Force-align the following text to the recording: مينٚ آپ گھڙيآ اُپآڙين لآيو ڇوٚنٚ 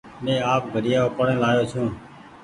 مينٚ 0.23 0.45
آپ 0.53 0.63
گھڙيآ 0.73 0.99
اُپآڙين 1.07 1.37
لآيو 1.41 1.63
ڇوٚنٚ 1.71 1.93